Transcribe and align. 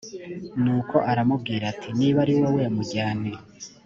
nuko 0.63 0.95
aramubwira 1.11 1.63
ati 1.73 1.89
niba 1.99 2.17
ari 2.23 2.33
wowe 2.39 2.59
wamujyanye 2.65 3.31